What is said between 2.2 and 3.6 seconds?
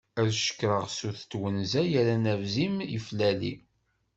abzim yeflali.